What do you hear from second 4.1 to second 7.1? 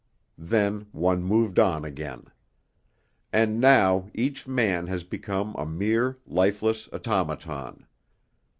each man has become a mere lifeless